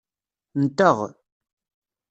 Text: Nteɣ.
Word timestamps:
Nteɣ. 0.63 0.97